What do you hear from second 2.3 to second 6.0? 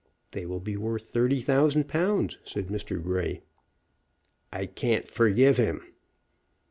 said Mr. Grey. "I can't forgive him."